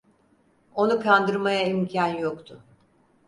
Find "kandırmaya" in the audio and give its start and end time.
1.01-1.63